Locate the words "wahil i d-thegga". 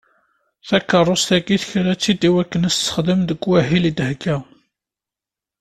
3.49-4.37